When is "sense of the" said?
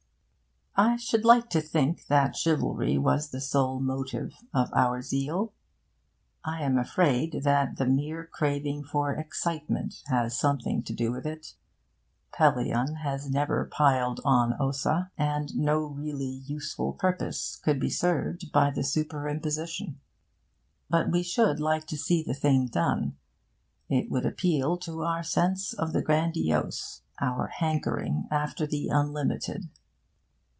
25.21-26.01